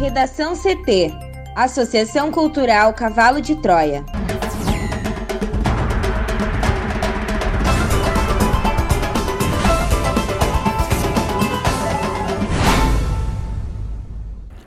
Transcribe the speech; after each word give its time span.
Redação 0.00 0.54
CT 0.56 1.12
Associação 1.54 2.32
Cultural 2.32 2.94
Cavalo 2.94 3.38
de 3.38 3.54
Troia. 3.56 4.02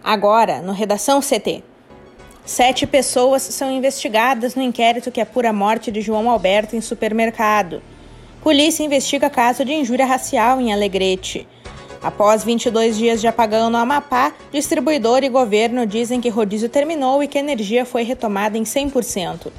Agora, 0.04 0.62
no 0.62 0.72
Redação 0.72 1.20
CT. 1.20 1.64
Sete 2.46 2.86
pessoas 2.86 3.42
são 3.42 3.72
investigadas 3.72 4.54
no 4.54 4.62
inquérito 4.62 5.10
que 5.10 5.20
apura 5.20 5.50
a 5.50 5.54
morte 5.54 5.92
de 5.92 6.00
João 6.00 6.30
Alberto 6.30 6.76
em 6.76 6.82
supermercado. 6.82 7.82
Polícia 8.44 8.84
investiga 8.84 9.32
caso 9.32 9.66
de 9.66 9.74
injúria 9.74 10.06
racial 10.06 10.62
em 10.62 10.72
Alegrete. 10.72 11.48
Após 12.04 12.44
22 12.44 12.98
dias 12.98 13.22
de 13.22 13.28
apagão 13.28 13.70
no 13.70 13.78
Amapá, 13.78 14.34
distribuidor 14.52 15.24
e 15.24 15.30
governo 15.30 15.86
dizem 15.86 16.20
que 16.20 16.28
rodízio 16.28 16.68
terminou 16.68 17.24
e 17.24 17.30
que 17.30 17.38
a 17.38 17.42
energia 17.42 17.86
foi 17.86 18.04
retomada 18.04 18.58
em 18.58 18.64
100%. 18.64 19.50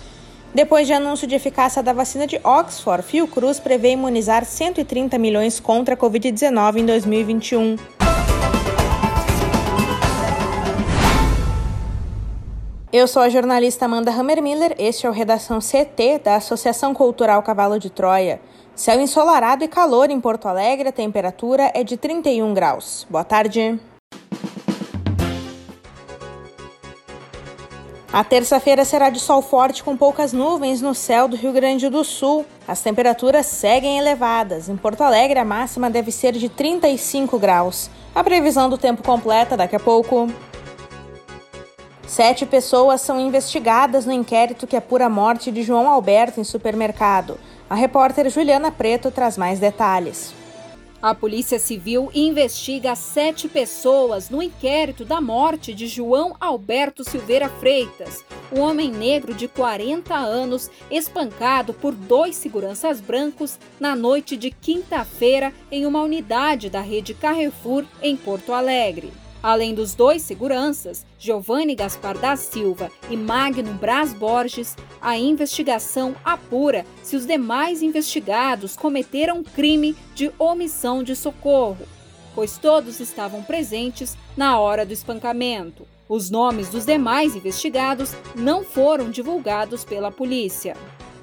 Depois 0.54 0.86
de 0.86 0.92
anúncio 0.92 1.26
de 1.26 1.34
eficácia 1.34 1.82
da 1.82 1.92
vacina 1.92 2.26
de 2.26 2.38
Oxford, 2.44 3.02
Fiocruz 3.02 3.58
prevê 3.58 3.92
imunizar 3.92 4.44
130 4.44 5.18
milhões 5.18 5.58
contra 5.58 5.94
a 5.94 5.96
Covid-19 5.96 6.76
em 6.76 6.86
2021. 6.86 7.76
Eu 12.96 13.08
sou 13.08 13.22
a 13.22 13.28
jornalista 13.28 13.86
Amanda 13.86 14.12
Hammermiller, 14.12 14.76
este 14.78 15.04
é 15.04 15.10
o 15.10 15.12
Redação 15.12 15.58
CT 15.58 16.20
da 16.22 16.36
Associação 16.36 16.94
Cultural 16.94 17.42
Cavalo 17.42 17.76
de 17.76 17.90
Troia. 17.90 18.40
Céu 18.72 19.00
ensolarado 19.00 19.64
e 19.64 19.66
calor 19.66 20.10
em 20.10 20.20
Porto 20.20 20.46
Alegre, 20.46 20.90
a 20.90 20.92
temperatura 20.92 21.72
é 21.74 21.82
de 21.82 21.96
31 21.96 22.54
graus. 22.54 23.04
Boa 23.10 23.24
tarde. 23.24 23.80
A 28.12 28.22
terça-feira 28.22 28.84
será 28.84 29.10
de 29.10 29.18
sol 29.18 29.42
forte 29.42 29.82
com 29.82 29.96
poucas 29.96 30.32
nuvens 30.32 30.80
no 30.80 30.94
céu 30.94 31.26
do 31.26 31.34
Rio 31.34 31.52
Grande 31.52 31.88
do 31.88 32.04
Sul. 32.04 32.46
As 32.68 32.80
temperaturas 32.80 33.46
seguem 33.46 33.98
elevadas. 33.98 34.68
Em 34.68 34.76
Porto 34.76 35.02
Alegre, 35.02 35.40
a 35.40 35.44
máxima 35.44 35.90
deve 35.90 36.12
ser 36.12 36.30
de 36.34 36.48
35 36.48 37.40
graus. 37.40 37.90
A 38.14 38.22
previsão 38.22 38.70
do 38.70 38.78
tempo 38.78 39.02
completa 39.02 39.56
daqui 39.56 39.74
a 39.74 39.80
pouco. 39.80 40.28
Sete 42.14 42.46
pessoas 42.46 43.00
são 43.00 43.18
investigadas 43.20 44.06
no 44.06 44.12
inquérito 44.12 44.68
que 44.68 44.76
apura 44.76 45.06
a 45.06 45.10
morte 45.10 45.50
de 45.50 45.64
João 45.64 45.88
Alberto 45.88 46.40
em 46.40 46.44
supermercado. 46.44 47.40
A 47.68 47.74
repórter 47.74 48.30
Juliana 48.30 48.70
Preto 48.70 49.10
traz 49.10 49.36
mais 49.36 49.58
detalhes. 49.58 50.32
A 51.02 51.12
Polícia 51.12 51.58
Civil 51.58 52.12
investiga 52.14 52.94
sete 52.94 53.48
pessoas 53.48 54.30
no 54.30 54.40
inquérito 54.40 55.04
da 55.04 55.20
morte 55.20 55.74
de 55.74 55.88
João 55.88 56.36
Alberto 56.38 57.02
Silveira 57.02 57.48
Freitas, 57.48 58.24
um 58.52 58.60
homem 58.60 58.92
negro 58.92 59.34
de 59.34 59.48
40 59.48 60.14
anos 60.14 60.70
espancado 60.88 61.74
por 61.74 61.92
dois 61.92 62.36
seguranças 62.36 63.00
brancos 63.00 63.58
na 63.80 63.96
noite 63.96 64.36
de 64.36 64.52
quinta-feira 64.52 65.52
em 65.68 65.84
uma 65.84 66.00
unidade 66.00 66.70
da 66.70 66.80
rede 66.80 67.12
Carrefour 67.12 67.84
em 68.00 68.16
Porto 68.16 68.52
Alegre. 68.52 69.23
Além 69.44 69.74
dos 69.74 69.94
dois 69.94 70.22
seguranças, 70.22 71.04
Giovanni 71.18 71.74
Gaspar 71.74 72.16
da 72.16 72.34
Silva 72.34 72.90
e 73.10 73.14
Magno 73.14 73.74
Braz 73.74 74.14
Borges, 74.14 74.74
a 75.02 75.18
investigação 75.18 76.16
apura 76.24 76.86
se 77.02 77.14
os 77.14 77.26
demais 77.26 77.82
investigados 77.82 78.74
cometeram 78.74 79.44
crime 79.44 79.94
de 80.14 80.32
omissão 80.38 81.02
de 81.02 81.14
socorro, 81.14 81.84
pois 82.34 82.56
todos 82.56 83.00
estavam 83.00 83.42
presentes 83.42 84.16
na 84.34 84.58
hora 84.58 84.86
do 84.86 84.94
espancamento. 84.94 85.86
Os 86.08 86.30
nomes 86.30 86.70
dos 86.70 86.86
demais 86.86 87.36
investigados 87.36 88.14
não 88.34 88.64
foram 88.64 89.10
divulgados 89.10 89.84
pela 89.84 90.10
polícia. 90.10 90.74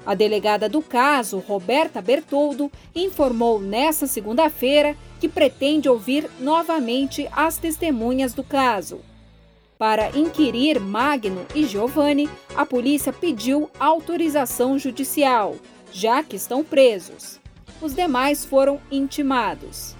A 0.04 0.14
delegada 0.14 0.68
do 0.68 0.82
caso, 0.82 1.38
Roberta 1.38 2.02
Bertoldo, 2.02 2.70
informou 2.94 3.60
nesta 3.60 4.06
segunda-feira 4.06 4.96
que 5.20 5.28
pretende 5.28 5.88
ouvir 5.88 6.28
novamente 6.40 7.28
as 7.30 7.56
testemunhas 7.56 8.34
do 8.34 8.42
caso. 8.42 9.00
Para 9.78 10.10
inquirir 10.16 10.80
Magno 10.80 11.46
e 11.54 11.64
Giovanni, 11.64 12.28
a 12.56 12.66
polícia 12.66 13.12
pediu 13.12 13.70
autorização 13.78 14.76
judicial, 14.76 15.56
já 15.92 16.22
que 16.22 16.34
estão 16.34 16.64
presos. 16.64 17.40
Os 17.80 17.94
demais 17.94 18.44
foram 18.44 18.80
intimados. 18.90 19.94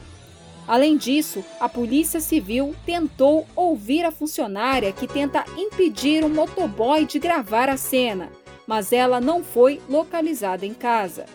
Além 0.67 0.97
disso, 0.97 1.45
a 1.59 1.69
Polícia 1.69 2.21
Civil 2.21 2.75
tentou 2.87 3.47
ouvir 3.57 4.05
a 4.05 4.13
funcionária 4.13 4.93
que 4.93 5.09
tenta 5.09 5.45
impedir 5.57 6.25
o 6.25 6.29
motoboy 6.29 7.05
de 7.05 7.19
gravar 7.19 7.69
a 7.69 7.77
cena 7.77 8.31
mas 8.72 8.91
ela 8.91 9.21
não 9.21 9.44
foi 9.44 9.83
localizada 9.87 10.65
em 10.65 10.72
casa. 10.72 11.27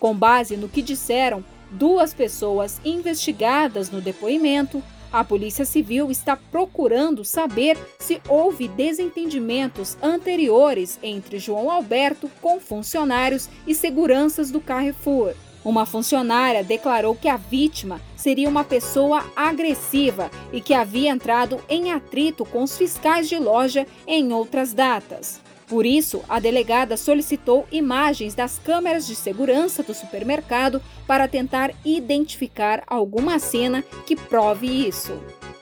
Com 0.00 0.12
base 0.12 0.56
no 0.56 0.68
que 0.68 0.82
disseram 0.82 1.44
duas 1.70 2.12
pessoas 2.12 2.80
investigadas 2.84 3.88
no 3.88 4.00
depoimento, 4.00 4.82
a 5.12 5.22
Polícia 5.22 5.64
Civil 5.64 6.10
está 6.10 6.36
procurando 6.36 7.24
saber 7.24 7.78
se 8.00 8.20
houve 8.28 8.66
desentendimentos 8.66 9.96
anteriores 10.02 10.98
entre 11.04 11.38
João 11.38 11.70
Alberto 11.70 12.28
com 12.40 12.58
funcionários 12.58 13.48
e 13.64 13.76
seguranças 13.76 14.50
do 14.50 14.60
Carrefour. 14.60 15.34
Uma 15.64 15.86
funcionária 15.86 16.64
declarou 16.64 17.14
que 17.14 17.28
a 17.28 17.36
vítima 17.36 18.00
seria 18.16 18.48
uma 18.48 18.64
pessoa 18.64 19.24
agressiva 19.36 20.32
e 20.52 20.60
que 20.60 20.74
havia 20.74 21.10
entrado 21.12 21.60
em 21.68 21.92
atrito 21.92 22.44
com 22.44 22.64
os 22.64 22.76
fiscais 22.76 23.28
de 23.28 23.38
loja 23.38 23.86
em 24.04 24.32
outras 24.32 24.74
datas. 24.74 25.40
Por 25.66 25.86
isso, 25.86 26.22
a 26.28 26.38
delegada 26.38 26.96
solicitou 26.96 27.66
imagens 27.72 28.34
das 28.34 28.58
câmeras 28.58 29.06
de 29.06 29.14
segurança 29.14 29.82
do 29.82 29.94
supermercado 29.94 30.82
para 31.06 31.26
tentar 31.26 31.72
identificar 31.84 32.82
alguma 32.86 33.38
cena 33.38 33.82
que 34.06 34.14
prove 34.14 34.66
isso. 34.66 35.18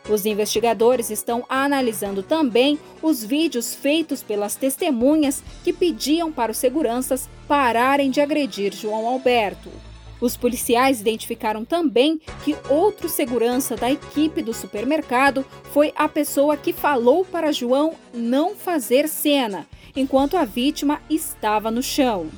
Os 0.09 0.27
investigadores 0.27 1.09
estão 1.11 1.45
analisando 1.49 2.23
também 2.23 2.79
os 3.01 3.25
vídeos 3.25 3.75
feitos 3.75 4.23
pelas 4.23 4.57
testemunhas 4.57 5.43
que 5.63 5.73
pediam 5.73 6.33
para 6.33 6.51
os 6.51 6.59
seguranças 6.59 7.29
pararem 7.47 8.11
de 8.11 8.21
agredir 8.21 8.75
João 8.75 9.07
Alberto. 9.07 9.71
Os 10.21 10.37
policiais 10.37 11.01
identificaram 11.01 11.65
também 11.65 12.21
que 12.45 12.57
outro 12.69 13.09
segurança 13.09 13.77
da 13.77 13.91
equipe 13.91 14.43
do 14.43 14.53
supermercado 14.53 15.47
foi 15.73 15.93
a 15.95 16.09
pessoa 16.09 16.57
que 16.57 16.73
falou 16.73 17.25
para 17.25 17.53
João 17.53 17.95
não 18.13 18.57
fazer 18.57 19.09
cena 19.09 19.67
enquanto 19.95 20.37
a 20.37 20.45
vítima 20.45 21.01
estava 21.09 21.71
no 21.71 21.83
chão. 21.83 22.29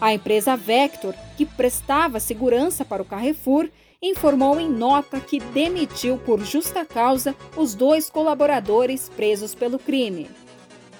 A 0.00 0.12
empresa 0.12 0.56
Vector, 0.56 1.14
que 1.36 1.46
prestava 1.46 2.20
segurança 2.20 2.84
para 2.84 3.02
o 3.02 3.04
Carrefour, 3.04 3.68
informou 4.02 4.60
em 4.60 4.68
nota 4.68 5.18
que 5.18 5.40
demitiu 5.40 6.18
por 6.18 6.44
justa 6.44 6.84
causa 6.84 7.34
os 7.56 7.74
dois 7.74 8.10
colaboradores 8.10 9.08
presos 9.08 9.54
pelo 9.54 9.78
crime. 9.78 10.28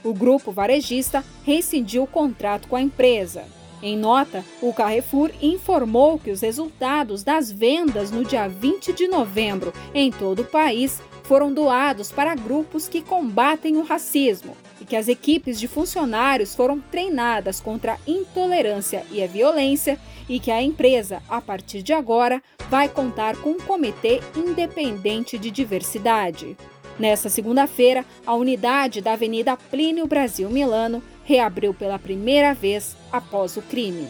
O 0.02 0.14
grupo 0.14 0.50
varejista 0.50 1.24
rescindiu 1.44 2.04
o 2.04 2.06
contrato 2.06 2.68
com 2.68 2.76
a 2.76 2.82
empresa. 2.82 3.44
Em 3.82 3.96
nota, 3.96 4.42
o 4.62 4.72
Carrefour 4.72 5.30
informou 5.42 6.18
que 6.18 6.30
os 6.30 6.40
resultados 6.40 7.22
das 7.22 7.52
vendas 7.52 8.10
no 8.10 8.24
dia 8.24 8.48
20 8.48 8.94
de 8.94 9.06
novembro 9.06 9.72
em 9.92 10.10
todo 10.10 10.40
o 10.40 10.46
país 10.46 11.02
foram 11.24 11.52
doados 11.52 12.10
para 12.10 12.34
grupos 12.34 12.88
que 12.88 13.02
combatem 13.02 13.76
o 13.76 13.82
racismo 13.82 14.56
e 14.80 14.84
que 14.84 14.96
as 14.96 15.08
equipes 15.08 15.58
de 15.58 15.68
funcionários 15.68 16.54
foram 16.54 16.80
treinadas 16.80 17.60
contra 17.60 17.94
a 17.94 17.98
intolerância 18.06 19.04
e 19.10 19.22
a 19.22 19.26
violência 19.26 19.98
e 20.28 20.40
que 20.40 20.50
a 20.50 20.62
empresa, 20.62 21.22
a 21.28 21.40
partir 21.40 21.82
de 21.82 21.92
agora, 21.92 22.42
vai 22.68 22.88
contar 22.88 23.36
com 23.36 23.50
um 23.50 23.58
comitê 23.58 24.20
independente 24.36 25.38
de 25.38 25.50
diversidade. 25.50 26.56
Nessa 26.98 27.28
segunda-feira, 27.28 28.04
a 28.26 28.34
unidade 28.34 29.00
da 29.00 29.12
Avenida 29.12 29.56
Plínio 29.56 30.06
Brasil 30.06 30.48
Milano 30.48 31.02
reabriu 31.24 31.74
pela 31.74 31.98
primeira 31.98 32.54
vez 32.54 32.96
após 33.12 33.56
o 33.56 33.62
crime. 33.62 34.08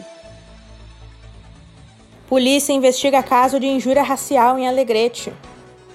Polícia 2.27 2.73
investiga 2.73 3.23
caso 3.23 3.59
de 3.59 3.67
injúria 3.67 4.03
racial 4.03 4.57
em 4.57 4.67
Alegrete. 4.67 5.31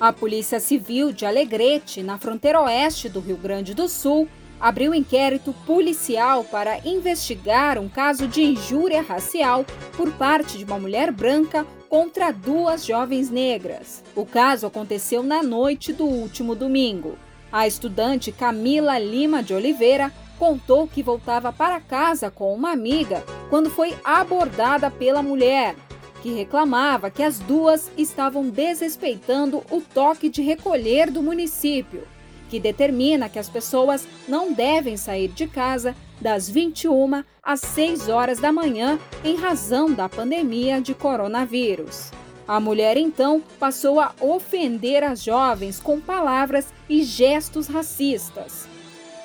A 0.01 0.13
Polícia 0.13 0.59
Civil 0.59 1.13
de 1.13 1.25
Alegrete, 1.25 2.03
na 2.03 2.19
fronteira 2.19 2.61
oeste 2.61 3.09
do 3.09 3.21
Rio 3.21 3.37
Grande 3.37 3.75
do 3.75 3.89
Sul, 3.89 4.29
abriu 4.63 4.95
inquérito 4.95 5.53
policial 5.67 6.45
para 6.45 6.79
investigar 6.87 7.81
um 7.81 7.89
caso 7.89 8.29
de 8.29 8.45
injúria 8.45 9.03
racial 9.03 9.67
por 9.97 10.13
parte 10.13 10.57
de 10.57 10.65
uma 10.65 10.79
mulher 10.79 11.11
branca 11.11 11.67
contra 11.89 12.31
duas 12.31 12.87
jovens 12.87 13.29
negras. 13.29 14.05
O 14.15 14.25
caso 14.25 14.65
aconteceu 14.65 15.25
na 15.25 15.43
noite 15.43 15.93
do 15.93 16.05
último 16.05 16.55
domingo. 16.55 17.19
A 17.51 17.67
estudante 17.67 18.31
Camila 18.31 18.97
Lima 19.01 19.43
de 19.43 19.53
Oliveira 19.53 20.13
contou 20.39 20.87
que 20.87 21.03
voltava 21.03 21.53
para 21.53 21.81
casa 21.81 22.31
com 22.31 22.55
uma 22.55 22.71
amiga 22.71 23.23
quando 23.51 23.69
foi 23.69 23.95
abordada 24.05 24.91
pela 24.93 25.25
mulher, 25.25 25.75
que 26.23 26.33
reclamava 26.33 27.11
que 27.11 27.23
as 27.23 27.41
duas 27.41 27.91
estavam 27.99 28.49
desrespeitando 28.49 29.63
o 29.71 29.81
toque 29.81 30.29
de 30.29 30.41
recolher 30.41 31.11
do 31.11 31.21
município, 31.21 32.05
que 32.53 32.61
determina 32.61 33.31
que 33.31 33.39
as 33.39 33.49
pessoas 33.49 34.07
não 34.29 34.53
devem 34.53 34.95
sair 34.95 35.29
de 35.29 35.47
casa 35.47 35.97
das 36.21 36.51
21 36.51 37.25
às 37.43 37.61
6 37.61 38.11
horas 38.11 38.39
da 38.41 38.53
manhã 38.53 38.99
em 39.25 39.37
razão 39.37 39.91
da 39.91 40.07
pandemia 40.07 40.79
de 40.79 40.93
coronavírus. 40.93 42.11
A 42.47 42.61
mulher 42.61 42.99
então 42.99 43.43
passou 43.59 43.99
a 43.99 44.13
ofender 44.21 45.03
as 45.03 45.25
jovens 45.25 45.81
com 45.81 45.99
palavras 45.99 46.75
e 46.91 47.03
gestos 47.03 47.69
racistas. 47.69 48.69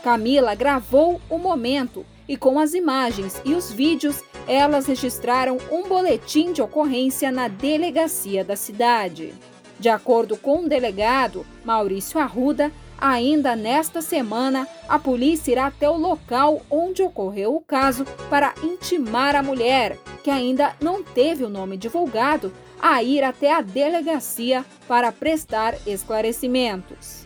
Camila 0.02 0.56
gravou 0.56 1.20
o 1.30 1.38
momento 1.38 2.06
e, 2.30 2.38
com 2.38 2.58
as 2.58 2.74
imagens 2.74 3.42
e 3.44 3.56
os 3.56 3.70
vídeos, 3.70 4.24
elas 4.48 4.86
registraram 4.86 5.58
um 5.70 5.84
boletim 5.90 6.54
de 6.54 6.62
ocorrência 6.62 7.30
na 7.30 7.50
delegacia 7.50 8.46
da 8.46 8.56
cidade. 8.56 9.34
De 9.78 9.90
acordo 9.90 10.38
com 10.38 10.64
o 10.64 10.70
delegado 10.70 11.46
Maurício 11.66 12.22
Arruda, 12.22 12.72
ainda 13.00 13.56
nesta 13.56 14.02
semana 14.02 14.68
a 14.88 14.98
polícia 14.98 15.52
irá 15.52 15.68
até 15.68 15.90
o 15.90 15.98
local 15.98 16.62
onde 16.70 17.02
ocorreu 17.04 17.56
o 17.56 17.62
caso 17.62 18.06
para 18.30 18.54
intimar 18.64 19.36
a 19.36 19.44
mulher, 19.44 19.98
que 20.24 20.30
ainda 20.30 20.76
não 20.82 21.04
teve 21.04 21.44
o 21.44 21.50
nome 21.50 21.78
divulgado, 21.78 22.52
a 22.80 23.02
ir 23.02 23.24
até 23.24 23.54
a 23.54 23.62
delegacia 23.62 24.66
para 24.88 25.12
prestar 25.12 25.76
esclarecimentos. 25.88 27.26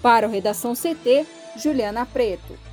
Para 0.00 0.26
o 0.26 0.30
Redação 0.30 0.74
CT, 0.74 1.26
Juliana 1.56 2.06
Preto. 2.06 2.67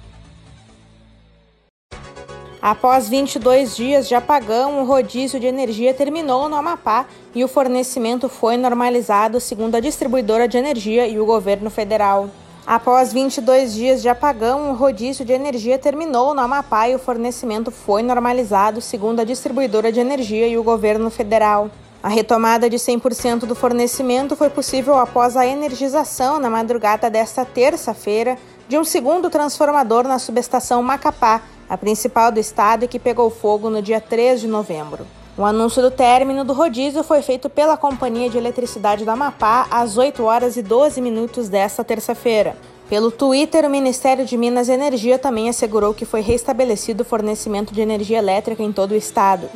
Após 2.67 3.07
22 3.07 3.75
dias 3.75 4.07
de 4.07 4.15
apagão, 4.15 4.81
o 4.81 4.85
rodízio 4.85 5.39
de 5.39 5.45
energia 5.45 5.93
terminou 5.93 6.49
no 6.49 6.55
Amapá 6.55 7.05
e 7.35 7.43
o 7.43 7.47
fornecimento 7.47 8.27
foi 8.27 8.57
normalizado, 8.57 9.39
segundo 9.39 9.75
a 9.75 9.79
distribuidora 9.79 10.47
de 10.47 10.57
energia 10.57 11.07
e 11.07 11.19
o 11.19 11.27
governo 11.27 11.69
federal. 11.69 12.27
Após 12.65 13.13
22 13.13 13.75
dias 13.75 14.01
de 14.01 14.09
apagão, 14.09 14.71
o 14.71 14.73
rodízio 14.73 15.23
de 15.23 15.31
energia 15.31 15.77
terminou 15.77 16.33
no 16.33 16.41
Amapá 16.41 16.89
e 16.89 16.95
o 16.95 16.97
fornecimento 16.97 17.69
foi 17.69 18.01
normalizado, 18.01 18.81
segundo 18.81 19.19
a 19.19 19.23
distribuidora 19.23 19.91
de 19.91 19.99
energia 19.99 20.47
e 20.47 20.57
o 20.57 20.63
governo 20.63 21.11
federal. 21.11 21.69
A 22.01 22.09
retomada 22.09 22.67
de 22.67 22.77
100% 22.77 23.41
do 23.41 23.53
fornecimento 23.53 24.35
foi 24.35 24.49
possível 24.49 24.97
após 24.97 25.37
a 25.37 25.45
energização 25.45 26.39
na 26.39 26.49
madrugada 26.49 27.11
desta 27.11 27.45
terça-feira 27.45 28.39
de 28.67 28.75
um 28.75 28.83
segundo 28.83 29.29
transformador 29.29 30.07
na 30.07 30.17
subestação 30.17 30.81
Macapá, 30.81 31.43
a 31.69 31.77
principal 31.77 32.31
do 32.31 32.39
estado 32.39 32.85
e 32.85 32.87
que 32.87 32.99
pegou 32.99 33.29
fogo 33.29 33.69
no 33.69 33.81
dia 33.81 33.99
3 33.99 34.41
de 34.41 34.47
novembro. 34.47 35.05
O 35.37 35.43
anúncio 35.43 35.81
do 35.81 35.91
término 35.91 36.45
do 36.45 36.53
rodízio 36.53 37.03
foi 37.03 37.21
feito 37.21 37.49
pela 37.49 37.75
Companhia 37.75 38.29
de 38.29 38.37
Eletricidade 38.37 39.03
do 39.03 39.11
Amapá 39.11 39.67
às 39.69 39.97
8 39.97 40.23
horas 40.23 40.55
e 40.55 40.61
12 40.61 41.01
minutos 41.01 41.49
desta 41.49 41.83
terça-feira. 41.83 42.55
Pelo 42.87 43.11
Twitter, 43.11 43.65
o 43.65 43.69
Ministério 43.69 44.25
de 44.25 44.37
Minas 44.37 44.69
e 44.69 44.71
Energia 44.71 45.19
também 45.19 45.49
assegurou 45.49 45.93
que 45.93 46.05
foi 46.05 46.21
restabelecido 46.21 47.01
o 47.01 47.05
fornecimento 47.05 47.73
de 47.73 47.81
energia 47.81 48.19
elétrica 48.19 48.63
em 48.63 48.71
todo 48.71 48.91
o 48.91 48.95
estado. 48.95 49.49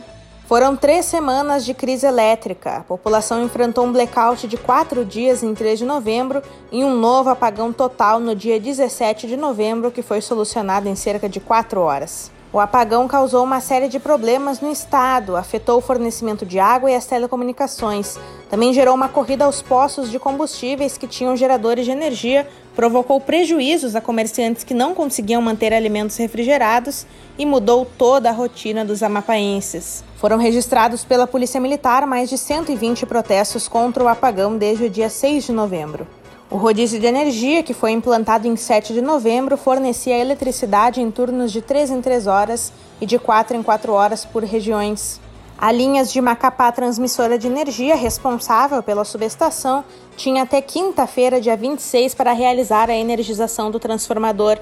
Foram 0.50 0.76
três 0.76 1.06
semanas 1.06 1.64
de 1.64 1.76
crise 1.76 2.08
elétrica. 2.08 2.78
A 2.78 2.80
população 2.82 3.44
enfrentou 3.44 3.86
um 3.86 3.92
blackout 3.92 4.48
de 4.48 4.58
quatro 4.58 5.06
dias 5.06 5.44
em 5.44 5.54
3 5.54 5.78
de 5.78 5.86
novembro 5.86 6.42
e 6.72 6.84
um 6.84 6.98
novo 6.98 7.30
apagão 7.30 7.72
total 7.72 8.20
no 8.20 8.34
dia 8.36 8.60
17 8.60 9.28
de 9.28 9.38
novembro, 9.38 9.92
que 9.92 10.02
foi 10.02 10.22
solucionado 10.22 10.90
em 10.90 10.96
cerca 10.96 11.30
de 11.30 11.40
quatro 11.40 11.82
horas. 11.82 12.32
O 12.52 12.60
apagão 12.60 13.08
causou 13.08 13.44
uma 13.44 13.62
série 13.62 13.88
de 13.88 14.00
problemas 14.00 14.60
no 14.60 14.72
estado, 14.72 15.36
afetou 15.36 15.78
o 15.78 15.82
fornecimento 15.82 16.48
de 16.48 16.58
água 16.58 16.90
e 16.90 16.96
as 16.96 17.06
telecomunicações. 17.06 18.18
Também 18.50 18.74
gerou 18.74 18.96
uma 18.96 19.08
corrida 19.08 19.46
aos 19.46 19.62
postos 19.62 20.10
de 20.10 20.18
combustíveis 20.18 20.98
que 20.98 21.06
tinham 21.06 21.38
geradores 21.38 21.86
de 21.86 21.92
energia, 21.92 22.48
provocou 22.76 23.22
prejuízos 23.22 23.96
a 23.96 24.02
comerciantes 24.02 24.64
que 24.64 24.74
não 24.74 24.96
conseguiam 24.96 25.44
manter 25.44 25.76
alimentos 25.76 26.18
refrigerados 26.18 27.06
e 27.38 27.46
mudou 27.46 27.86
toda 27.86 28.30
a 28.30 28.34
rotina 28.34 28.84
dos 28.84 29.04
amapaenses. 29.04 30.04
Foram 30.18 30.38
registrados 30.38 31.04
pela 31.04 31.28
Polícia 31.28 31.62
Militar 31.62 32.08
mais 32.08 32.32
de 32.32 32.38
120 32.40 33.06
protestos 33.06 33.68
contra 33.68 34.04
o 34.04 34.08
apagão 34.08 34.58
desde 34.58 34.86
o 34.86 34.90
dia 34.90 35.08
6 35.08 35.44
de 35.44 35.52
novembro. 35.52 36.08
O 36.52 36.58
rodízio 36.58 37.00
de 37.00 37.06
energia, 37.06 37.62
que 37.62 37.76
foi 37.76 37.92
implantado 37.92 38.48
em 38.48 38.56
7 38.56 38.92
de 38.92 39.02
novembro, 39.02 39.56
fornecia 39.56 40.18
eletricidade 40.18 41.00
em 41.00 41.12
turnos 41.12 41.52
de 41.52 41.62
3 41.62 41.92
em 41.92 42.02
3 42.02 42.26
horas 42.26 42.74
e 43.00 43.06
de 43.06 43.20
4 43.20 43.56
em 43.56 43.62
4 43.62 43.94
horas 43.94 44.26
por 44.26 44.44
regiões. 44.44 45.22
A 45.56 45.72
linhas 45.72 46.12
de 46.12 46.20
Macapá 46.20 46.72
Transmissora 46.72 47.38
de 47.38 47.46
Energia, 47.46 47.96
responsável 47.96 48.82
pela 48.82 49.06
subestação, 49.06 49.86
tinha 50.18 50.42
até 50.42 50.60
quinta-feira, 50.60 51.40
dia 51.40 51.56
26, 51.56 52.16
para 52.16 52.34
realizar 52.34 52.90
a 52.90 52.96
energização 52.96 53.70
do 53.70 53.80
transformador. 53.80 54.58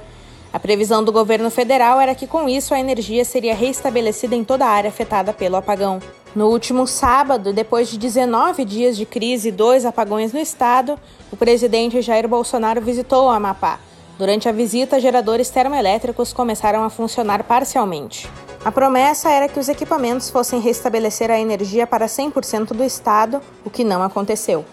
A 0.51 0.60
previsão 0.60 1.01
do 1.01 1.13
governo 1.13 1.50
federal 1.50 2.01
era 2.01 2.13
que, 2.13 2.28
com 2.28 2.50
isso, 2.50 2.74
a 2.74 2.80
energia 2.81 3.24
seria 3.24 3.56
reestabelecida 3.56 4.36
em 4.36 4.44
toda 4.44 4.66
a 4.66 4.69
área 4.69 4.89
afetada 4.89 5.31
pelo 5.31 5.56
apagão. 5.56 6.01
No 6.38 6.50
último 6.50 6.86
sábado, 6.86 7.51
depois 7.51 7.89
de 7.89 7.98
19 7.98 8.63
dias 8.63 8.95
de 8.95 9.07
crise 9.07 9.48
e 9.48 9.51
dois 9.51 9.86
apagões 9.86 10.31
no 10.31 10.38
estado, 10.38 10.95
o 11.31 11.36
presidente 11.36 12.00
Jair 12.00 12.28
Bolsonaro 12.28 12.80
visitou 12.80 13.25
o 13.25 13.30
Amapá. 13.30 13.80
Durante 14.19 14.48
a 14.48 14.51
visita, 14.51 15.00
geradores 15.00 15.50
termoelétricos 15.50 16.31
começaram 16.34 16.84
a 16.84 16.92
funcionar 16.92 17.44
parcialmente. 17.45 18.30
A 18.63 18.72
promessa 18.72 19.31
era 19.31 19.48
que 19.48 19.60
os 19.60 19.68
equipamentos 19.68 20.30
fossem 20.30 20.60
restabelecer 20.60 21.31
a 21.31 21.39
energia 21.39 21.88
para 21.88 22.06
100% 22.06 22.68
do 22.68 22.84
estado, 22.84 23.42
o 23.66 23.72
que 23.72 23.84
não 23.84 24.04
aconteceu. 24.04 24.63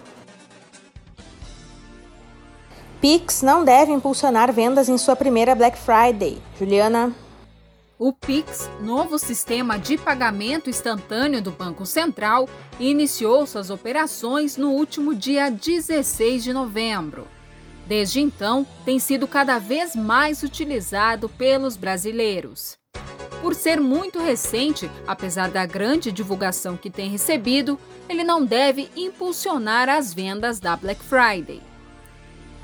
Pix 3.00 3.40
não 3.40 3.64
deve 3.64 3.90
impulsionar 3.90 4.52
vendas 4.52 4.90
em 4.90 4.98
sua 4.98 5.16
primeira 5.16 5.54
Black 5.54 5.78
Friday. 5.78 6.42
Juliana 6.58 7.23
o 7.98 8.12
Pix, 8.12 8.68
novo 8.80 9.18
sistema 9.18 9.78
de 9.78 9.96
pagamento 9.96 10.68
instantâneo 10.68 11.40
do 11.40 11.50
Banco 11.50 11.86
Central, 11.86 12.48
iniciou 12.80 13.46
suas 13.46 13.70
operações 13.70 14.56
no 14.56 14.70
último 14.70 15.14
dia 15.14 15.50
16 15.50 16.42
de 16.42 16.52
novembro. 16.52 17.28
Desde 17.86 18.20
então, 18.20 18.66
tem 18.84 18.98
sido 18.98 19.28
cada 19.28 19.58
vez 19.58 19.94
mais 19.94 20.42
utilizado 20.42 21.28
pelos 21.28 21.76
brasileiros. 21.76 22.76
Por 23.40 23.54
ser 23.54 23.78
muito 23.78 24.18
recente, 24.18 24.90
apesar 25.06 25.50
da 25.50 25.66
grande 25.66 26.10
divulgação 26.10 26.76
que 26.76 26.90
tem 26.90 27.10
recebido, 27.10 27.78
ele 28.08 28.24
não 28.24 28.44
deve 28.44 28.90
impulsionar 28.96 29.88
as 29.88 30.14
vendas 30.14 30.58
da 30.58 30.74
Black 30.76 31.02
Friday. 31.04 31.60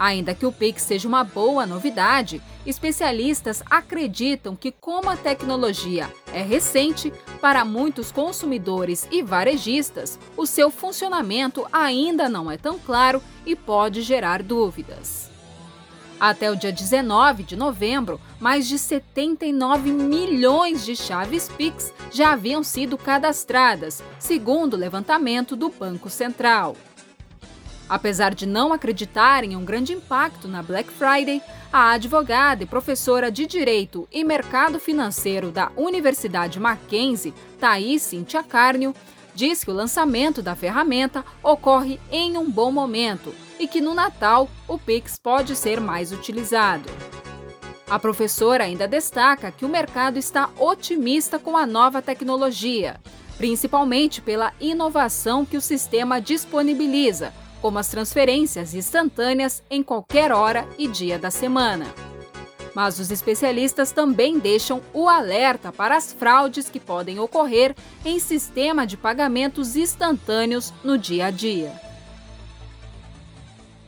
Ainda 0.01 0.35
que 0.35 0.47
o 0.47 0.53
Pix 0.53 0.85
seja 0.85 1.07
uma 1.07 1.23
boa 1.23 1.67
novidade, 1.67 2.41
especialistas 2.65 3.63
acreditam 3.69 4.57
que, 4.57 4.73
como 4.73 5.11
a 5.11 5.17
tecnologia 5.17 6.11
é 6.33 6.41
recente, 6.41 7.13
para 7.39 7.67
muitos 7.67 8.11
consumidores 8.11 9.07
e 9.11 9.23
varejistas, 9.23 10.19
o 10.39 10.47
seu 10.47 10.71
funcionamento 10.71 11.67
ainda 11.71 12.31
não 12.31 12.51
é 12.51 12.57
tão 12.57 12.79
claro 12.79 13.23
e 13.45 13.55
pode 13.55 14.01
gerar 14.01 14.43
dúvidas. 14.43 15.31
Até 16.19 16.51
o 16.51 16.57
dia 16.57 16.73
19 16.73 17.43
de 17.43 17.55
novembro, 17.55 18.19
mais 18.39 18.67
de 18.67 18.79
79 18.79 19.91
milhões 19.91 20.83
de 20.83 20.97
chaves 20.97 21.47
Pix 21.49 21.93
já 22.11 22.33
haviam 22.33 22.63
sido 22.63 22.97
cadastradas, 22.97 24.03
segundo 24.19 24.75
o 24.75 24.79
levantamento 24.79 25.55
do 25.55 25.69
Banco 25.69 26.09
Central. 26.09 26.75
Apesar 27.91 28.37
de 28.37 28.47
não 28.47 28.73
acreditar 28.73 29.43
em 29.43 29.57
um 29.57 29.65
grande 29.65 29.93
impacto 29.93 30.47
na 30.47 30.63
Black 30.63 30.89
Friday, 30.93 31.43
a 31.73 31.91
advogada 31.91 32.63
e 32.63 32.67
professora 32.67 33.33
de 33.33 33.45
Direito 33.47 34.07
e 34.13 34.23
Mercado 34.23 34.79
Financeiro 34.79 35.51
da 35.51 35.73
Universidade 35.77 36.61
Mackenzie, 36.61 37.35
Thaís 37.59 38.03
Cintia 38.03 38.45
Carnio, 38.45 38.95
diz 39.35 39.65
que 39.65 39.73
o 39.73 39.75
lançamento 39.75 40.41
da 40.41 40.55
ferramenta 40.55 41.25
ocorre 41.43 41.99
em 42.13 42.39
um 42.39 42.49
bom 42.49 42.71
momento 42.71 43.35
e 43.59 43.67
que 43.67 43.81
no 43.81 43.93
Natal 43.93 44.49
o 44.69 44.79
Pix 44.79 45.19
pode 45.19 45.57
ser 45.57 45.81
mais 45.81 46.13
utilizado. 46.13 46.89
A 47.91 47.99
professora 47.99 48.63
ainda 48.63 48.87
destaca 48.87 49.51
que 49.51 49.65
o 49.65 49.69
mercado 49.69 50.17
está 50.17 50.49
otimista 50.61 51.41
com 51.41 51.57
a 51.57 51.67
nova 51.67 52.01
tecnologia, 52.01 53.01
principalmente 53.37 54.23
pela 54.23 54.53
inovação 54.61 55.45
que 55.45 55.57
o 55.57 55.61
sistema 55.61 56.21
disponibiliza 56.21 57.33
como 57.61 57.79
as 57.79 57.89
transferências 57.89 58.75
instantâneas 58.75 59.63
em 59.71 59.83
qualquer 59.83 60.33
hora 60.33 60.67
e 60.79 60.89
dia 60.89 61.19
da 61.19 61.31
semana. 61.31 61.87
Mas 62.75 62.99
os 62.99 63.11
especialistas 63.11 63.93
também 63.93 64.39
deixam 64.39 64.81
o 64.95 65.09
alerta 65.09 65.73
para 65.73 65.97
as 65.97 66.13
fraudes 66.13 66.69
que 66.69 66.79
podem 66.79 67.19
ocorrer 67.19 67.75
em 68.05 68.19
sistema 68.19 68.87
de 68.87 68.97
pagamentos 68.97 69.77
instantâneos 69.77 70.73
no 70.85 70.97
dia 70.97 71.27
a 71.27 71.31
dia. 71.31 71.73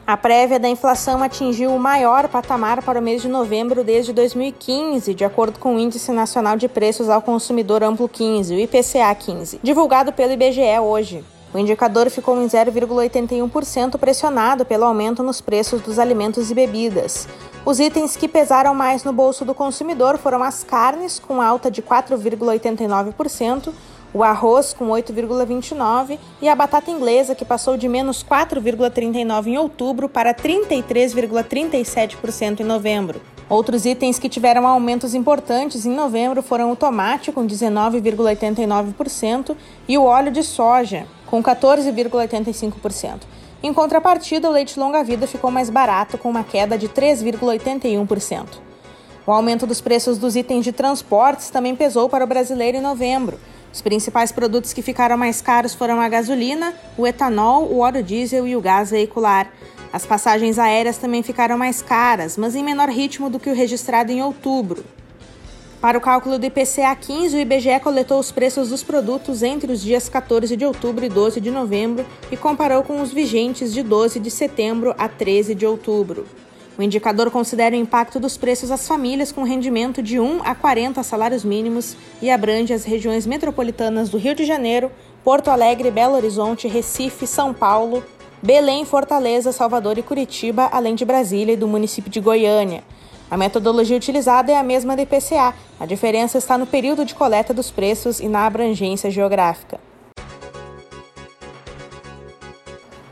A 0.04 0.16
prévia 0.16 0.58
da 0.58 0.68
inflação 0.68 1.22
atingiu 1.22 1.72
o 1.72 1.78
maior 1.78 2.28
patamar 2.28 2.82
para 2.82 2.98
o 2.98 3.02
mês 3.02 3.22
de 3.22 3.28
novembro 3.28 3.84
desde 3.84 4.12
2015, 4.12 5.14
de 5.14 5.24
acordo 5.24 5.60
com 5.60 5.76
o 5.76 5.78
Índice 5.78 6.10
Nacional 6.10 6.56
de 6.56 6.68
Preços 6.68 7.08
ao 7.08 7.22
Consumidor 7.22 7.84
Amplo 7.84 8.08
15, 8.08 8.52
o 8.52 8.58
IPCA 8.58 9.14
15, 9.14 9.60
divulgado 9.62 10.12
pelo 10.12 10.32
IBGE 10.32 10.80
hoje. 10.80 11.24
O 11.54 11.58
indicador 11.58 12.08
ficou 12.08 12.42
em 12.42 12.46
0,81% 12.46 13.98
pressionado 13.98 14.64
pelo 14.64 14.84
aumento 14.84 15.22
nos 15.22 15.42
preços 15.42 15.82
dos 15.82 15.98
alimentos 15.98 16.50
e 16.50 16.54
bebidas. 16.54 17.28
Os 17.64 17.78
itens 17.78 18.16
que 18.16 18.26
pesaram 18.26 18.74
mais 18.74 19.04
no 19.04 19.12
bolso 19.12 19.44
do 19.44 19.54
consumidor 19.54 20.16
foram 20.16 20.42
as 20.42 20.64
carnes, 20.64 21.18
com 21.18 21.42
alta 21.42 21.70
de 21.70 21.82
4,89%, 21.82 23.70
o 24.14 24.24
arroz, 24.24 24.74
com 24.74 24.88
8,29%, 24.88 26.18
e 26.40 26.48
a 26.48 26.54
batata 26.54 26.90
inglesa, 26.90 27.34
que 27.34 27.44
passou 27.44 27.76
de 27.76 27.86
menos 27.88 28.24
4,39% 28.24 29.46
em 29.46 29.58
outubro 29.58 30.08
para 30.08 30.32
33,37% 30.34 32.60
em 32.60 32.64
novembro. 32.64 33.20
Outros 33.52 33.84
itens 33.84 34.18
que 34.18 34.30
tiveram 34.30 34.66
aumentos 34.66 35.14
importantes 35.14 35.84
em 35.84 35.94
novembro 35.94 36.42
foram 36.42 36.72
o 36.72 36.76
tomate, 36.76 37.30
com 37.30 37.46
19,89%, 37.46 39.54
e 39.86 39.98
o 39.98 40.04
óleo 40.04 40.32
de 40.32 40.42
soja, 40.42 41.06
com 41.26 41.42
14,85%. 41.42 43.20
Em 43.62 43.74
contrapartida, 43.74 44.48
o 44.48 44.52
leite 44.52 44.80
longa-vida 44.80 45.26
ficou 45.26 45.50
mais 45.50 45.68
barato, 45.68 46.16
com 46.16 46.30
uma 46.30 46.42
queda 46.42 46.78
de 46.78 46.88
3,81%. 46.88 48.46
O 49.26 49.30
aumento 49.30 49.66
dos 49.66 49.82
preços 49.82 50.16
dos 50.16 50.34
itens 50.34 50.64
de 50.64 50.72
transportes 50.72 51.50
também 51.50 51.76
pesou 51.76 52.08
para 52.08 52.24
o 52.24 52.26
brasileiro 52.26 52.78
em 52.78 52.80
novembro. 52.80 53.38
Os 53.72 53.80
principais 53.80 54.30
produtos 54.30 54.72
que 54.72 54.82
ficaram 54.82 55.16
mais 55.16 55.40
caros 55.40 55.74
foram 55.74 55.98
a 55.98 56.08
gasolina, 56.08 56.74
o 56.96 57.06
etanol, 57.06 57.64
o 57.64 57.78
óleo 57.78 58.02
diesel 58.02 58.46
e 58.46 58.54
o 58.54 58.60
gás 58.60 58.90
veicular. 58.90 59.50
As 59.90 60.04
passagens 60.04 60.58
aéreas 60.58 60.98
também 60.98 61.22
ficaram 61.22 61.56
mais 61.56 61.80
caras, 61.80 62.36
mas 62.36 62.54
em 62.54 62.62
menor 62.62 62.90
ritmo 62.90 63.30
do 63.30 63.40
que 63.40 63.48
o 63.48 63.54
registrado 63.54 64.12
em 64.12 64.22
outubro. 64.22 64.84
Para 65.80 65.98
o 65.98 66.00
cálculo 66.00 66.38
do 66.38 66.46
IPCA 66.46 66.94
15, 66.94 67.36
o 67.36 67.40
IBGE 67.40 67.80
coletou 67.82 68.20
os 68.20 68.30
preços 68.30 68.68
dos 68.68 68.84
produtos 68.84 69.42
entre 69.42 69.72
os 69.72 69.80
dias 69.80 70.08
14 70.08 70.54
de 70.56 70.64
outubro 70.64 71.04
e 71.04 71.08
12 71.08 71.40
de 71.40 71.50
novembro 71.50 72.06
e 72.30 72.36
comparou 72.36 72.84
com 72.84 73.00
os 73.00 73.12
vigentes 73.12 73.72
de 73.72 73.82
12 73.82 74.20
de 74.20 74.30
setembro 74.30 74.94
a 74.96 75.08
13 75.08 75.54
de 75.54 75.66
outubro. 75.66 76.24
O 76.82 76.84
indicador 76.84 77.30
considera 77.30 77.76
o 77.76 77.78
impacto 77.78 78.18
dos 78.18 78.36
preços 78.36 78.72
às 78.72 78.88
famílias 78.88 79.30
com 79.30 79.44
rendimento 79.44 80.02
de 80.02 80.18
1 80.18 80.40
a 80.42 80.52
40 80.52 81.00
salários 81.04 81.44
mínimos 81.44 81.96
e 82.20 82.28
abrange 82.28 82.74
as 82.74 82.82
regiões 82.82 83.24
metropolitanas 83.24 84.10
do 84.10 84.18
Rio 84.18 84.34
de 84.34 84.44
Janeiro, 84.44 84.90
Porto 85.22 85.48
Alegre, 85.48 85.92
Belo 85.92 86.16
Horizonte, 86.16 86.66
Recife, 86.66 87.24
São 87.24 87.54
Paulo, 87.54 88.02
Belém, 88.42 88.84
Fortaleza, 88.84 89.52
Salvador 89.52 89.96
e 89.96 90.02
Curitiba, 90.02 90.68
além 90.72 90.96
de 90.96 91.04
Brasília 91.04 91.52
e 91.52 91.56
do 91.56 91.68
município 91.68 92.10
de 92.10 92.18
Goiânia. 92.18 92.82
A 93.30 93.36
metodologia 93.36 93.96
utilizada 93.96 94.50
é 94.50 94.56
a 94.56 94.64
mesma 94.64 94.96
do 94.96 95.02
IPCA, 95.02 95.54
a 95.78 95.86
diferença 95.86 96.36
está 96.36 96.58
no 96.58 96.66
período 96.66 97.04
de 97.04 97.14
coleta 97.14 97.54
dos 97.54 97.70
preços 97.70 98.18
e 98.18 98.26
na 98.26 98.44
abrangência 98.44 99.08
geográfica. 99.08 99.78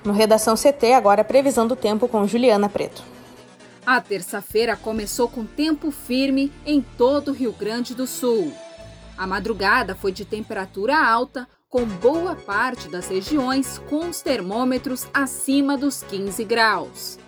No 0.05 0.13
Redação 0.13 0.57
CT, 0.57 0.93
agora 0.93 1.21
a 1.21 1.25
previsão 1.25 1.69
do 1.69 1.77
tempo 1.77 2.09
com 2.09 2.27
Juliana 2.27 2.69
Preto. 2.69 3.20
A 3.91 4.01
terça-feira 4.01 4.77
começou 4.77 5.29
com 5.29 5.45
tempo 5.45 5.91
firme 5.91 6.53
em 6.65 6.81
todo 6.81 7.33
o 7.33 7.35
Rio 7.35 7.53
Grande 7.53 7.93
do 7.93 8.07
Sul. 8.07 8.53
A 9.19 9.27
madrugada 9.27 9.97
foi 9.97 10.13
de 10.13 10.25
temperatura 10.25 10.97
alta, 10.97 11.49
com 11.69 11.85
boa 11.85 12.37
parte 12.37 12.87
das 12.87 13.09
regiões 13.09 13.79
com 13.91 14.09
os 14.09 14.23
termômetros 14.23 15.09
acima 15.13 15.77
dos 15.77 16.05
15 16.05 16.45
graus. 16.45 17.19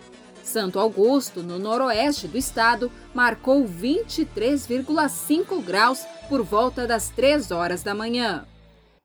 Santo 0.44 0.78
Augusto, 0.78 1.42
no 1.42 1.58
noroeste 1.58 2.28
do 2.28 2.38
estado, 2.38 2.92
marcou 3.12 3.64
23,5 3.64 5.60
graus 5.64 6.06
por 6.28 6.44
volta 6.44 6.86
das 6.86 7.08
3 7.08 7.50
horas 7.50 7.82
da 7.82 7.92
manhã. 7.92 8.46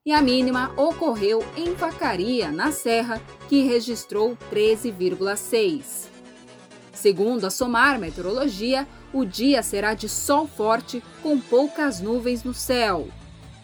E 0.06 0.14
a 0.14 0.22
mínima 0.22 0.72
ocorreu 0.78 1.44
em 1.56 1.74
Vacaria, 1.74 2.52
na 2.52 2.72
Serra, 2.72 3.20
que 3.50 3.64
registrou 3.64 4.38
13,6. 4.54 6.17
Segundo 6.98 7.46
a 7.46 7.52
Somar 7.52 8.00
Meteorologia, 8.00 8.88
o 9.14 9.24
dia 9.24 9.62
será 9.62 9.94
de 9.94 10.10
sol 10.10 10.48
forte 10.48 11.04
com 11.22 11.40
poucas 11.40 12.02
nuvens 12.02 12.44
no 12.44 12.56
céu. 12.56 13.08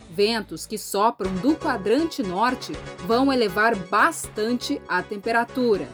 Ventos 0.08 0.68
que 0.68 0.78
sopram 0.78 1.34
do 1.38 1.56
quadrante 1.56 2.22
norte 2.22 2.74
vão 3.08 3.34
elevar 3.34 3.76
bastante 3.76 4.80
a 4.88 5.02
temperatura. 5.02 5.90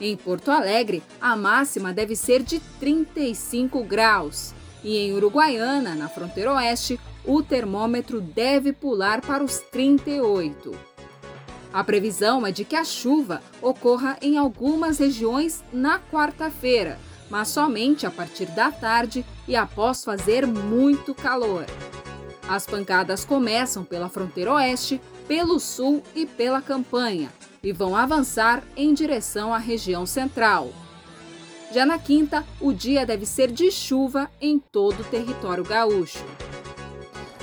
Em 0.00 0.16
Porto 0.16 0.50
Alegre, 0.50 1.02
a 1.20 1.36
máxima 1.36 1.92
deve 1.92 2.16
ser 2.16 2.42
de 2.42 2.58
35 2.80 3.84
graus. 3.84 4.54
E 4.82 4.96
em 4.96 5.12
Uruguaiana, 5.12 5.94
na 5.94 6.08
fronteira 6.08 6.54
oeste, 6.54 6.98
o 7.26 7.42
termômetro 7.42 8.22
deve 8.22 8.72
pular 8.72 9.20
para 9.20 9.44
os 9.44 9.58
38. 9.58 10.93
A 11.74 11.82
previsão 11.82 12.46
é 12.46 12.52
de 12.52 12.64
que 12.64 12.76
a 12.76 12.84
chuva 12.84 13.42
ocorra 13.60 14.16
em 14.22 14.38
algumas 14.38 14.98
regiões 14.98 15.64
na 15.72 15.98
quarta-feira, 15.98 17.00
mas 17.28 17.48
somente 17.48 18.06
a 18.06 18.12
partir 18.12 18.46
da 18.46 18.70
tarde 18.70 19.26
e 19.48 19.56
após 19.56 20.04
fazer 20.04 20.46
muito 20.46 21.12
calor. 21.12 21.66
As 22.48 22.64
pancadas 22.64 23.24
começam 23.24 23.82
pela 23.82 24.08
fronteira 24.08 24.52
oeste, 24.52 25.00
pelo 25.26 25.58
sul 25.58 26.00
e 26.14 26.24
pela 26.24 26.62
campanha, 26.62 27.28
e 27.60 27.72
vão 27.72 27.96
avançar 27.96 28.62
em 28.76 28.94
direção 28.94 29.52
à 29.52 29.58
região 29.58 30.06
central. 30.06 30.70
Já 31.72 31.84
na 31.84 31.98
quinta, 31.98 32.44
o 32.60 32.72
dia 32.72 33.04
deve 33.04 33.26
ser 33.26 33.50
de 33.50 33.72
chuva 33.72 34.30
em 34.40 34.60
todo 34.60 35.00
o 35.00 35.04
território 35.04 35.64
gaúcho. 35.64 36.24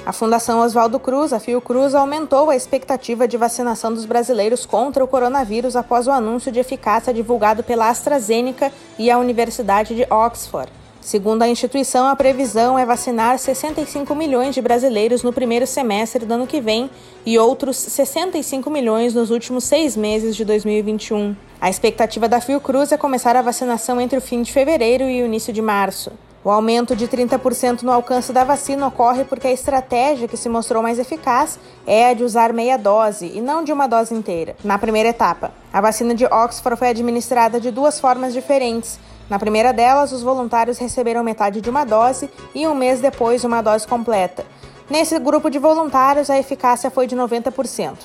A 0.04 0.12
Fundação 0.12 0.62
Oswaldo 0.62 1.00
Cruz, 1.00 1.32
a 1.32 1.40
Fiocruz, 1.40 1.94
aumentou 1.94 2.50
a 2.50 2.56
expectativa 2.56 3.28
de 3.28 3.38
vacinação 3.38 3.94
dos 3.94 4.04
brasileiros 4.04 4.66
contra 4.66 5.04
o 5.04 5.08
coronavírus 5.08 5.76
após 5.76 6.08
o 6.08 6.12
anúncio 6.12 6.52
de 6.52 6.60
eficácia 6.60 7.14
divulgado 7.14 7.64
pela 7.64 7.88
AstraZeneca 7.88 8.72
e 8.98 9.12
a 9.12 9.20
Universidade 9.20 9.96
de 9.96 10.08
Oxford. 10.12 10.72
Segundo 11.00 11.44
a 11.44 11.48
instituição, 11.48 12.08
a 12.08 12.16
previsão 12.16 12.80
é 12.80 12.86
vacinar 12.86 13.38
65 13.38 14.16
milhões 14.16 14.56
de 14.56 14.62
brasileiros 14.62 15.22
no 15.22 15.32
primeiro 15.32 15.68
semestre 15.68 16.26
do 16.26 16.34
ano 16.34 16.48
que 16.48 16.60
vem 16.60 16.90
e 17.24 17.38
outros 17.38 17.78
65 17.78 18.72
milhões 18.72 19.14
nos 19.14 19.30
últimos 19.30 19.66
seis 19.66 19.96
meses 19.96 20.36
de 20.36 20.44
2021. 20.44 21.36
A 21.60 21.70
expectativa 21.70 22.28
da 22.28 22.42
Fiocruz 22.42 22.92
é 22.92 22.98
começar 22.98 23.36
a 23.36 23.42
vacinação 23.44 24.02
entre 24.02 24.18
o 24.18 24.22
fim 24.22 24.42
de 24.42 24.52
fevereiro 24.52 25.04
e 25.04 25.22
o 25.22 25.26
início 25.28 25.54
de 25.54 25.62
março. 25.62 26.12
O 26.44 26.50
aumento 26.50 26.96
de 26.96 27.08
30% 27.08 27.84
no 27.84 27.92
alcance 27.92 28.34
da 28.34 28.44
vacina 28.44 28.88
ocorre 28.88 29.24
porque 29.24 29.48
a 29.48 29.52
estratégia 29.52 30.28
que 30.28 30.38
se 30.38 30.50
mostrou 30.50 30.82
mais 30.82 30.98
eficaz 30.98 31.60
é 31.86 32.10
a 32.10 32.14
de 32.14 32.24
usar 32.24 32.52
meia 32.52 32.78
dose 32.78 33.32
e 33.34 33.40
não 33.42 33.64
de 33.64 33.72
uma 33.72 33.88
dose 33.88 34.14
inteira. 34.14 34.56
Na 34.64 34.80
primeira 34.80 35.10
etapa, 35.10 35.52
a 35.72 35.80
vacina 35.80 36.16
de 36.16 36.26
Oxford 36.26 36.78
foi 36.78 36.90
administrada 36.90 37.60
de 37.60 37.70
duas 37.70 38.00
formas 38.00 38.34
diferentes 38.34 39.00
na 39.32 39.40
primeira 39.40 39.72
delas, 39.72 40.12
os 40.12 40.22
voluntários 40.22 40.78
receberam 40.78 41.24
metade 41.24 41.62
de 41.62 41.70
uma 41.70 41.86
dose 41.86 42.30
e 42.54 42.68
um 42.68 42.76
mês 42.76 43.00
depois 43.00 43.46
uma 43.46 43.62
dose 43.62 43.88
completa. 43.88 44.46
Nesse 44.90 45.18
grupo 45.20 45.50
de 45.50 45.58
voluntários, 45.58 46.30
a 46.30 46.38
eficácia 46.38 46.92
foi 46.92 47.08
de 47.08 47.16
90%. 47.16 47.96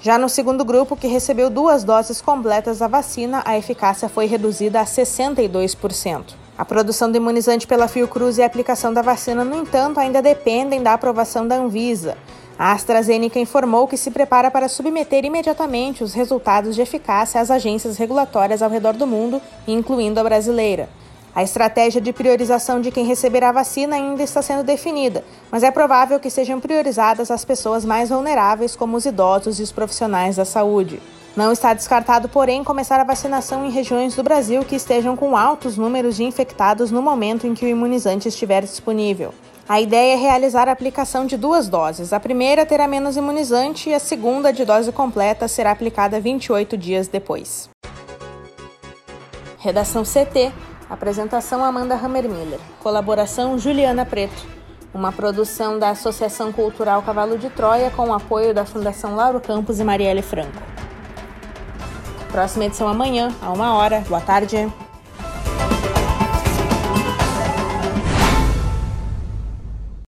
Já 0.00 0.18
no 0.18 0.28
segundo 0.28 0.64
grupo, 0.64 0.96
que 0.96 1.06
recebeu 1.06 1.48
duas 1.48 1.84
doses 1.84 2.20
completas 2.20 2.80
da 2.80 2.88
vacina, 2.88 3.40
a 3.44 3.56
eficácia 3.56 4.08
foi 4.08 4.26
reduzida 4.26 4.80
a 4.80 4.84
62%. 4.84 6.34
A 6.56 6.64
produção 6.64 7.10
do 7.10 7.16
imunizante 7.16 7.66
pela 7.66 7.88
Fiocruz 7.88 8.38
e 8.38 8.42
a 8.42 8.46
aplicação 8.46 8.92
da 8.92 9.02
vacina, 9.02 9.44
no 9.44 9.56
entanto, 9.56 9.98
ainda 9.98 10.22
dependem 10.22 10.80
da 10.80 10.94
aprovação 10.94 11.48
da 11.48 11.56
Anvisa. 11.56 12.16
A 12.56 12.70
AstraZeneca 12.70 13.40
informou 13.40 13.88
que 13.88 13.96
se 13.96 14.12
prepara 14.12 14.52
para 14.52 14.68
submeter 14.68 15.24
imediatamente 15.24 16.04
os 16.04 16.14
resultados 16.14 16.76
de 16.76 16.80
eficácia 16.80 17.40
às 17.40 17.50
agências 17.50 17.96
regulatórias 17.96 18.62
ao 18.62 18.70
redor 18.70 18.92
do 18.92 19.04
mundo, 19.04 19.42
incluindo 19.66 20.20
a 20.20 20.22
brasileira. 20.22 20.88
A 21.34 21.42
estratégia 21.42 22.00
de 22.00 22.12
priorização 22.12 22.80
de 22.80 22.92
quem 22.92 23.04
receberá 23.04 23.48
a 23.48 23.52
vacina 23.52 23.96
ainda 23.96 24.22
está 24.22 24.40
sendo 24.40 24.62
definida, 24.62 25.24
mas 25.50 25.64
é 25.64 25.70
provável 25.72 26.20
que 26.20 26.30
sejam 26.30 26.60
priorizadas 26.60 27.32
as 27.32 27.44
pessoas 27.44 27.84
mais 27.84 28.10
vulneráveis, 28.10 28.76
como 28.76 28.96
os 28.96 29.04
idosos 29.04 29.58
e 29.58 29.62
os 29.64 29.72
profissionais 29.72 30.36
da 30.36 30.44
saúde. 30.44 31.02
Não 31.36 31.50
está 31.50 31.74
descartado, 31.74 32.28
porém, 32.28 32.62
começar 32.62 33.00
a 33.00 33.04
vacinação 33.04 33.66
em 33.66 33.70
regiões 33.70 34.14
do 34.14 34.22
Brasil 34.22 34.64
que 34.64 34.76
estejam 34.76 35.16
com 35.16 35.36
altos 35.36 35.76
números 35.76 36.14
de 36.14 36.22
infectados 36.22 36.92
no 36.92 37.02
momento 37.02 37.44
em 37.44 37.54
que 37.54 37.64
o 37.64 37.68
imunizante 37.68 38.28
estiver 38.28 38.62
disponível. 38.62 39.34
A 39.68 39.80
ideia 39.80 40.12
é 40.12 40.16
realizar 40.16 40.68
a 40.68 40.72
aplicação 40.72 41.26
de 41.26 41.36
duas 41.36 41.68
doses. 41.68 42.12
A 42.12 42.20
primeira 42.20 42.64
terá 42.64 42.86
menos 42.86 43.16
imunizante 43.16 43.90
e 43.90 43.94
a 43.94 43.98
segunda, 43.98 44.52
de 44.52 44.64
dose 44.64 44.92
completa, 44.92 45.48
será 45.48 45.72
aplicada 45.72 46.20
28 46.20 46.76
dias 46.76 47.08
depois. 47.08 47.68
Redação 49.58 50.04
CT. 50.04 50.52
Apresentação 50.88 51.64
Amanda 51.64 51.96
Hammermiller. 51.96 52.60
Colaboração 52.80 53.58
Juliana 53.58 54.06
Preto. 54.06 54.46
Uma 54.92 55.10
produção 55.10 55.80
da 55.80 55.88
Associação 55.88 56.52
Cultural 56.52 57.02
Cavalo 57.02 57.36
de 57.36 57.50
Troia 57.50 57.90
com 57.90 58.10
o 58.10 58.14
apoio 58.14 58.54
da 58.54 58.64
Fundação 58.64 59.16
Lauro 59.16 59.40
Campos 59.40 59.80
e 59.80 59.84
Marielle 59.84 60.22
Franco. 60.22 60.74
Próxima 62.34 62.64
edição 62.64 62.88
amanhã, 62.88 63.32
a 63.40 63.52
uma 63.52 63.76
hora. 63.76 64.00
Boa 64.08 64.20
tarde. 64.20 64.68